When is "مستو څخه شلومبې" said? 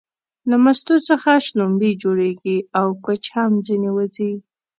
0.63-1.91